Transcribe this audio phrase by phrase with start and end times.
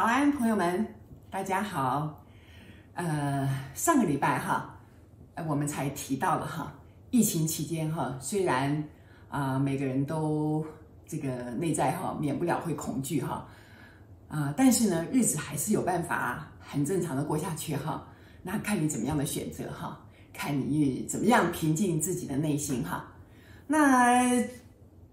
[0.00, 0.86] 早安，朋友们，
[1.28, 2.24] 大家好。
[2.94, 4.74] 呃，上个礼拜哈，
[5.46, 6.72] 我们才提到了哈，
[7.10, 8.82] 疫情期间哈，虽然
[9.28, 10.64] 啊、每个人都
[11.06, 13.46] 这个内在哈，免不了会恐惧哈，
[14.28, 18.02] 啊、但是呢，日子还是有办法很正常的过下去哈。
[18.42, 20.00] 那看你怎么样的选择哈，
[20.32, 23.04] 看你怎么样平静自己的内心哈。
[23.66, 24.42] 那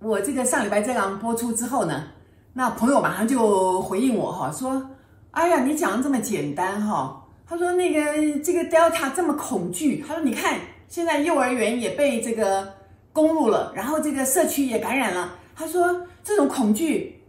[0.00, 2.08] 我这个上礼拜这样播出之后呢，
[2.54, 4.90] 那朋友马上就回应我哈，说
[5.32, 12.74] ：“哎呀，你讲的这么简单哈。”他说：“那个这个 Delta 这么恐惧。”他说：“你看，现在幼儿园也被这个
[13.12, 17.22] 攻入了，然后这个社区也感染了。”他说：“这种恐惧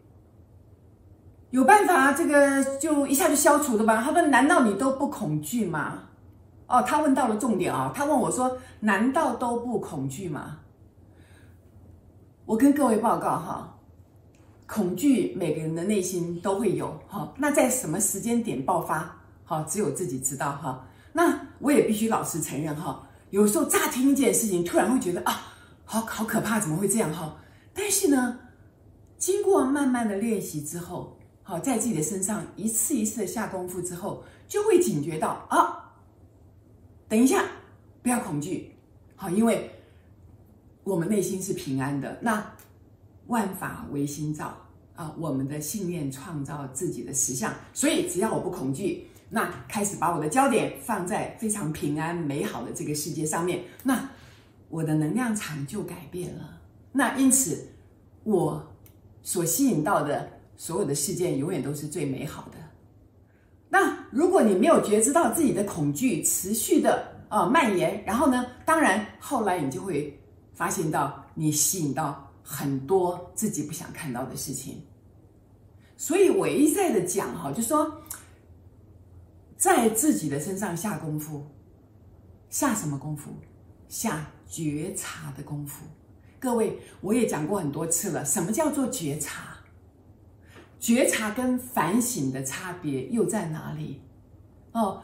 [1.52, 6.00] 有办法这个就一下就消除的吧？”他说：“难道你都不恐惧吗？”
[6.68, 10.60] 哦，他问到了重点啊，他问我说：“难道都不恐惧吗？”
[12.46, 13.73] 我跟各位报告哈。
[14.68, 17.34] 恐惧，每个人的内心都会有哈。
[17.38, 19.20] 那在什么时间点爆发？
[19.46, 20.88] 哈，只有自己知道哈。
[21.12, 27.36] 那我也必须老实承认哈，有时候乍听一件事情，突然会觉得啊，好好可怕，怎么会这样哈？
[27.74, 28.40] 但是呢，
[29.18, 35.94] 经过慢慢的练习之后，好，在自己的身上一次一次的下功夫之后，就会警觉到啊，
[37.08, 37.44] 等一下，
[38.02, 38.74] 不要恐惧，
[39.16, 39.70] 好，因为
[40.84, 42.18] 我们内心是平安的。
[42.22, 42.44] 那
[43.28, 44.58] 万法唯心造。
[44.96, 54.08] 啊，我们的信念创造自己的实相，所以只要我不恐惧，那开始把我的焦点放在非常平安美好的这个世界上面，那
[54.70, 56.62] 我的能量场就改变了。
[56.92, 57.68] 那因此，
[58.24, 58.64] 我
[59.24, 62.58] 所吸引到的所有的事件永远都是最美好的。
[63.70, 70.16] 那如果你没有觉知到自己的恐惧持续的啊蔓延，然后呢，当然后来你就会
[70.54, 72.30] 发现到你吸引到。
[72.44, 74.84] 很多自己不想看到的事情，
[75.98, 78.02] 所以我一再的讲哈，就说
[79.58, 81.46] 在自己的身上下功夫，
[82.50, 83.32] 下什么功夫？
[83.88, 85.86] 下觉察的功夫。
[86.40, 89.58] 各位，我也讲过很多次了，什么叫做觉察？
[90.80, 94.02] 觉察跟反省的差别又在哪里？
[94.74, 95.02] 哦，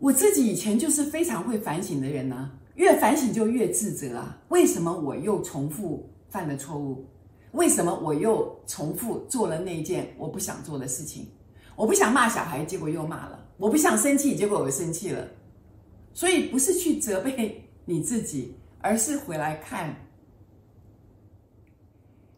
[0.00, 6.10] 我自己以前就是非常会反省的人呢，越反省就越自责啊，为什么我又重复？
[6.28, 7.06] 犯了错误，
[7.52, 11.28] 为什么我又重复做了那件我不想做的事情？
[11.74, 15.28] 我不想骂小孩，结果又骂了；我不想生气，结果我生气了。
[16.12, 19.94] 所以不是去责备你自己，而是回来看，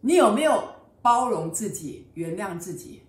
[0.00, 0.62] 你有没有
[1.00, 3.02] 包容自己、原谅自己？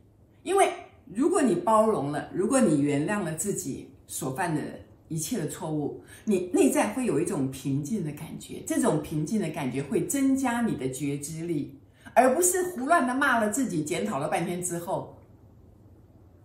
[0.43, 0.71] 因为
[1.05, 4.61] 如果你包容了，如果你原谅了自己所犯的。
[5.09, 11.77] 一切的错误，你内在会有一种平静的感觉，这种平静的感觉会增加你的觉知力，
[12.15, 15.17] 而不是胡乱的骂了自己，检讨了半天之后，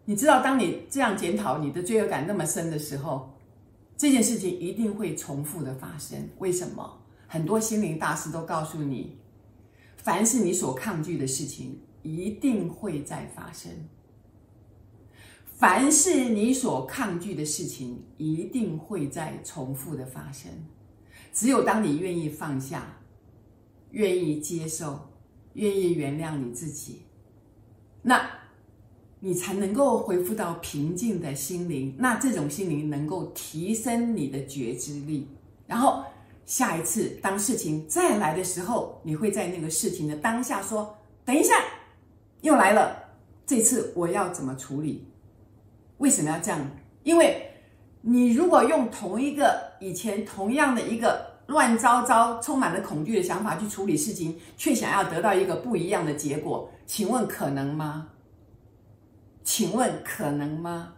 [0.05, 3.33] 你知道，当你这样检讨，你的罪恶感那么深的时候，
[3.97, 6.19] 这件事情一定会重复的发生。
[6.39, 7.01] 为什么？
[7.27, 9.19] 很多心灵大师都告诉你，
[9.97, 13.71] 凡是你所抗拒的事情，一定会再发生。
[15.57, 20.51] 凡是你所抗拒的事情，一定会再重复的发生。
[21.33, 22.99] 只有当你愿意放下、
[23.93, 24.99] 愿意接受、
[25.53, 27.03] 愿意原谅你自己，
[28.03, 28.29] 那
[29.21, 31.95] 你才能够恢复到平静的心灵。
[31.99, 35.29] 那这种心灵能够提升你的觉知力，
[35.69, 36.05] 然后
[36.45, 41.55] 下一次当事情再来的时候，你会在那个事情的当下说：“等一下，
[42.43, 42.97] 又来了，
[43.47, 45.07] 这次我要怎么处理？”
[45.99, 46.61] 为什么要这样？
[47.03, 47.51] 因为
[48.01, 58.09] 你如果用同一个以前同样的一个乱糟糟、充满了恐惧的想法去处理事情，却想要得到一个不一样的结果，请问可能吗？
[59.43, 60.95] 请问可能吗？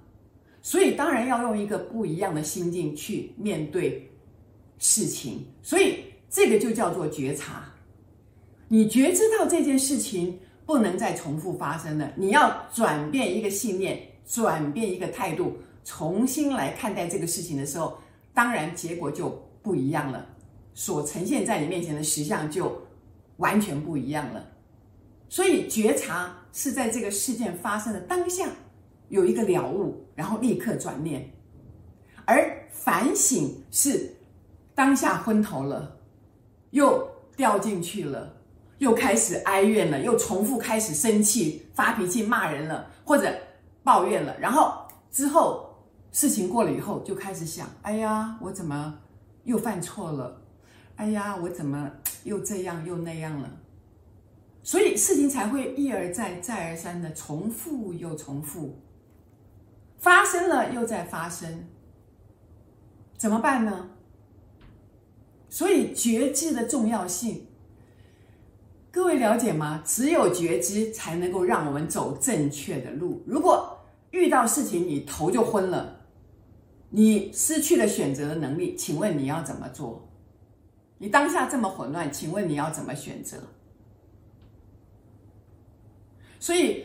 [0.62, 4.08] 所以当然要用一个不一样的心境去面对
[4.78, 7.64] 事情，所以这个就叫做觉察。
[8.68, 14.00] 你觉知到这件事情不能再重复发生了，你要转变一个信念。
[14.26, 17.96] 转变一个态度，重新来看待这个事情的时候，
[18.34, 19.30] 当然结果就
[19.62, 20.26] 不一样了，
[20.74, 22.76] 所呈现在你面前的实相就
[23.36, 24.44] 完全不一样了。
[25.28, 28.48] 所以觉察是在这个事件发生的当下
[29.08, 31.20] 有一个了悟，然后立刻转念；
[32.24, 34.12] 而反省是
[34.74, 35.96] 当下昏头了，
[36.70, 38.36] 又掉进去了，
[38.78, 43.32] 又开始哀怨了，又重复开始生气、发脾气、骂人了，或者。
[43.86, 45.72] 抱怨了，然后之后
[46.10, 48.98] 事情过了以后，就开始想：哎呀，我怎么
[49.44, 50.42] 又犯错了？
[50.96, 51.88] 哎呀，我怎么
[52.24, 53.48] 又这样又那样了？
[54.64, 58.82] 所以事情才会一而再、再而三的重复又重复，
[59.98, 61.68] 发生了又再发生，
[63.16, 63.90] 怎么办呢？
[65.48, 67.46] 所以觉知的重要性，
[68.90, 69.80] 各位了解吗？
[69.86, 73.22] 只有觉知才能够让我们走正确的路。
[73.24, 73.75] 如果
[74.16, 76.00] 遇到事情你头就昏了，
[76.90, 80.08] 你失去了选择的能力，请问你要怎么做？
[80.98, 83.36] 你当下这么混乱，请问你要怎么选择？
[86.40, 86.84] 所以，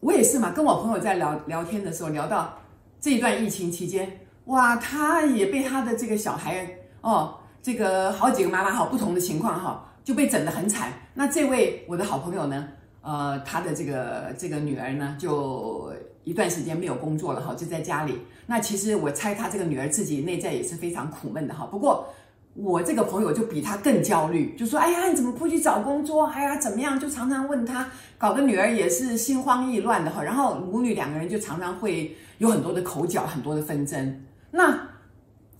[0.00, 2.58] 我也是嘛，跟我朋友在聊聊天的时候，聊到
[3.00, 6.68] 这一段疫情期间，哇，他也被他的这个小孩
[7.00, 7.36] 哦。
[7.62, 10.92] 这个好几个妈妈哈，不同的情况哈，就被整得很惨。
[11.12, 12.68] 那这位我的好朋友呢，
[13.02, 15.92] 呃，他的这个这个女儿呢，就
[16.24, 18.18] 一段时间没有工作了哈，就在家里。
[18.46, 21.66] 那其实我猜他这个女儿自己内在也是非常苦闷的哈。
[21.66, 22.06] 不过
[22.54, 26.26] 我这个朋友就比他更焦虑，就说：“哎呀，你怎么不去找工作？
[26.26, 27.88] 哎呀，怎么样？”就常常问他，
[28.18, 30.22] 搞得女儿也是心慌意乱的哈。
[30.22, 34.22] 然后母女两个人就常常会有很多的口角，很多的纷争。
[34.50, 34.88] 那。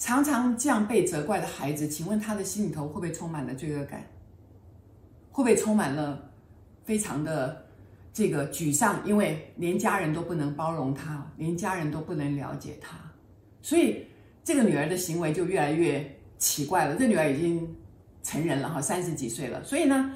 [0.03, 4.03] 常常这样被责怪的孩子，请问他的心里头会不会充满了罪恶感？
[5.31, 6.30] 会不会充满了
[6.85, 7.65] 非常的
[8.13, 9.01] 这个沮丧？
[9.05, 12.97] 因为连家人都不能包容他，连家人都不能了解他，
[13.63, 14.07] 所以
[14.45, 16.97] 这个女儿的行为就越来越奇怪了。
[16.97, 17.77] 这女儿已经
[18.23, 20.15] 成人了哈，三十几岁了，所以呢，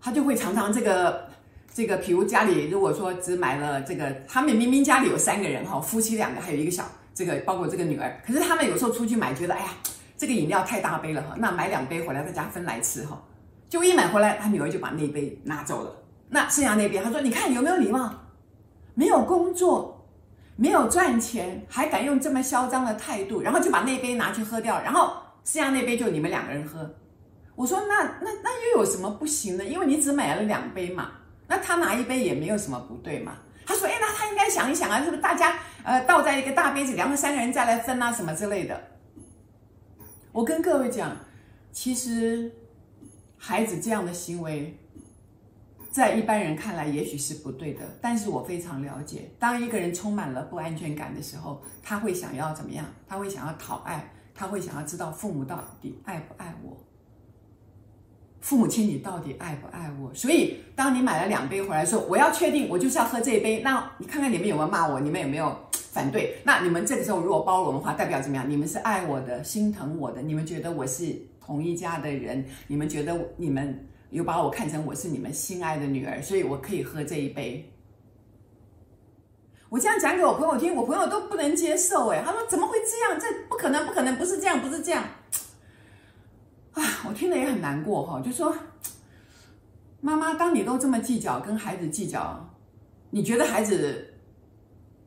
[0.00, 1.28] 她就会常常这个
[1.72, 6.84] 这个，比如家里如果说只买了这个，他们明明家里有三个人哈，夫妻两个，还有一个小。
[7.14, 9.70] 这个包括这个女儿，可是他们有时候出去买，觉得哎呀，
[10.16, 13.20] 这个饮料太大杯了哈，那买两杯回来在家分来吃哈。
[13.68, 15.92] 就一买回来，他女儿就把那杯拿走了。
[16.28, 18.12] 那剩下那边，他说：“你看有没有礼貌？
[18.94, 20.06] 没有工作，
[20.56, 25.12] 没有赚钱，还敢用这么嚣张的态度，然后就把那杯拿去喝掉，然后
[25.44, 26.94] 剩下那杯就你们两个人喝。”
[27.56, 29.64] 我说：“那那那又有什么不行呢？
[29.64, 31.12] 因为你只买了两杯嘛，
[31.46, 33.32] 那他拿一杯也没有什么不对嘛。”
[33.66, 38.80] 他说：“哎，那他应该想一想啊，是不是大家呃倒在一个大杯子，然后三个人再来分啊，什么之类的？”
[40.32, 41.16] 我跟各位讲，
[41.72, 42.52] 其实
[43.48, 44.76] 孩子这样的行为，
[45.90, 52.84] 在一般人看来也许是不对的，但是我非常了解，当一个人充满了不安全感的时候，他会想要怎么样？
[53.08, 56.76] 他会想要讨爱，他会想要知道父母到底爱不爱我。
[58.42, 60.12] 父母亲，你到底爱不爱我？
[60.12, 65.00] 所以，当你买了两杯回来说，我要确定我就是要喝这一杯，那你看看你们有没有骂我？
[65.00, 65.56] 你们有没有
[65.90, 66.36] 反对？
[66.44, 68.44] 那你们这个时候如果包容的话，代表怎么样？
[68.46, 71.16] 你们是爱我的，心疼我的，你们觉得我是
[71.48, 77.72] 同一家的人，你们觉得你们有把我看成我是你们心爱的女儿，所以我可以喝这一杯。
[79.70, 83.18] 我这样讲给我朋友听，我朋友都不能接受，哎，他说怎么会这样？
[83.18, 85.02] 这不可能，不可能，不是这样，不是这样。
[86.72, 88.54] 啊，我听了也很难过哈，就说
[90.02, 92.54] 妈妈，当你都这么计较，跟孩子计较，
[93.08, 94.12] 你觉得孩子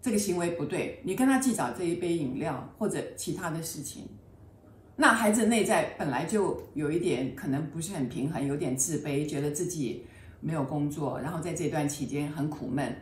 [0.02, 4.10] 这个行为不对，你跟他计较这一杯饮料或者其他的事情，
[5.02, 10.06] 那孩子内在本来就有一点可能不是很平衡，有点自卑，觉得自己
[10.40, 12.96] 没有工作，然后在这段期间很苦闷。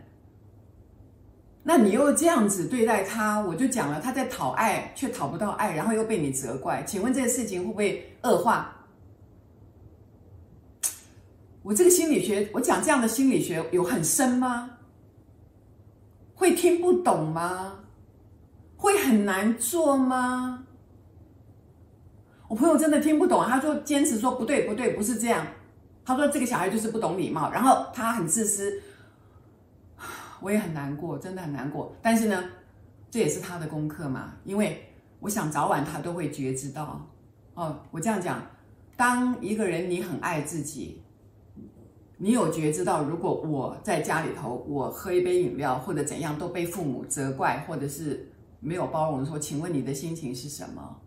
[1.61, 8.73] 那你又这样子对待他，我就讲了，他在讨爱却讨不到爱，然后又被你责怪，请问这个事情会不会恶化？
[11.63, 14.71] 我这个心理学，我讲这样的心理学有很深吗？
[16.33, 17.77] 会听不懂吗？
[18.77, 20.63] 会很难做吗？
[22.49, 25.45] 我朋友真的听不懂，他说坚持说不对不对，不是这样，
[26.03, 28.81] 他说这个小孩就是不懂礼貌，然后他很自私。
[30.41, 31.95] 我也很难过，真的很难过。
[32.01, 32.43] 但是呢，
[33.11, 34.83] 这也是他的功课嘛，因为
[35.19, 37.07] 我想早晚他都会觉知到。
[37.53, 38.41] 哦，我这样讲，
[38.97, 41.03] 当一个人你很爱自己，
[42.17, 51.01] 你有觉知到，如果我在家里头，我喝一杯饮料或者怎样都被父母责怪，或者是没有包容的时候，请问你的心情是什么？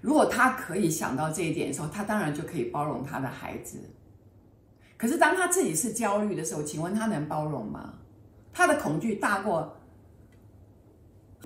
[0.00, 3.78] 如果他可以想到这一点的时候，他当然就可以包容他的孩子。
[4.96, 7.94] 可是当他自己是焦虑的时候，请问他能包容吗？
[8.52, 9.76] 他的恐惧大过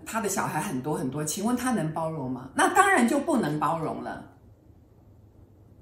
[0.06, 2.50] 他的小孩很多很多，请问他能包容吗？
[2.54, 4.24] 那当然就不能包容了，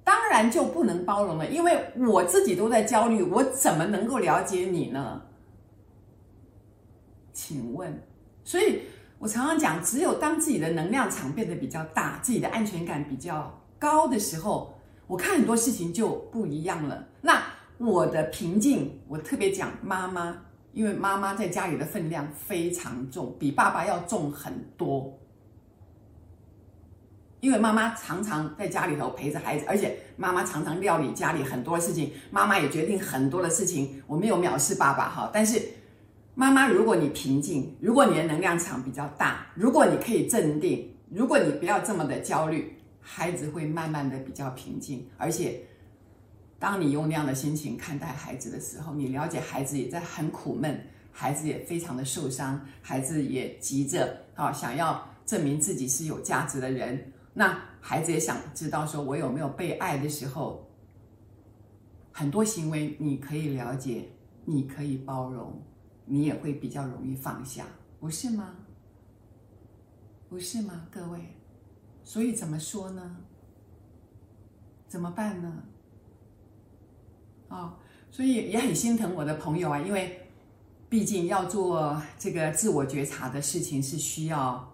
[0.05, 5.21] 当然就不能包容了，因为我自己都在焦虑，我怎么能够了解你呢？
[7.33, 8.03] 请问，
[8.45, 8.83] 所以
[9.19, 17.07] 我常常讲，只有当自己的能量场变得比较大，自己的安全感比较高的时候，我看很多事情就不一样了。
[17.21, 17.43] 那
[17.79, 20.43] 我的平静，我特别讲妈妈。
[20.75, 25.19] 因为妈妈在家里的分量非常重，比爸爸要重很多。
[27.41, 34.01] 因为妈妈常常在家里头陪着孩子，而且妈妈常常料理家里很多事情，妈妈也决定很多的事情。
[34.07, 35.61] 我没有藐视爸爸哈，但是
[36.39, 45.05] 妈妈，如果你平静，如果你的能量场比较大，如果你可以镇定，如果你不要这么的焦虑，孩子会慢慢的比较平静。
[45.17, 45.61] 而且，
[46.57, 50.81] 当你用那样的心情看待孩子的时候，你了解孩子也在很苦闷，
[51.11, 57.13] 孩子也非常的受伤，孩子也急着啊想要证明自己是有价值的人。
[57.35, 60.65] 那孩子也想知道，说我有没有被爱的时候，
[62.13, 64.09] 很多行为你可以了解，
[64.45, 65.61] 你可以包容，
[66.09, 67.67] 你也会比较容易放下，
[68.01, 68.57] 不是吗？
[70.29, 71.21] 不是吗，各位？
[72.03, 73.17] 所以怎么说呢？
[74.89, 75.63] 怎么办呢？
[77.49, 77.75] 哦，
[78.11, 80.29] 所以也很心疼我的朋友啊，因为
[80.89, 84.67] 毕竟要做这个自我觉察的事情是需要。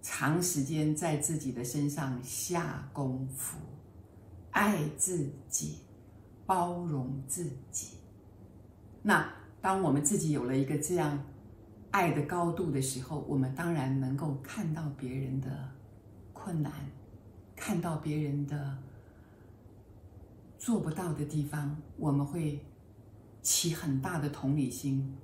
[0.00, 3.58] 长时间在自己的身上下功夫，
[4.52, 5.80] 爱自己，
[6.46, 7.98] 包容自己。
[9.02, 9.28] 那
[9.60, 11.18] 当我们自己有了一个这样
[11.90, 15.68] 爱的高度的时候，我们当然能够看到别人的
[16.32, 16.72] 困难，
[17.56, 18.78] 看到别人的
[20.58, 22.64] 做不到的地方，我们会
[23.42, 25.16] 起很大的同理心，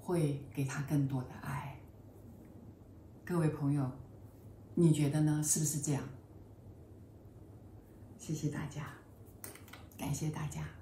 [0.00, 1.76] 会给他更多的爱。
[3.24, 3.90] 各位朋友，
[4.74, 5.42] 你觉得呢？
[5.42, 6.02] 是不是这样？
[8.18, 8.88] 谢谢大家，
[9.98, 10.75] 感谢大家。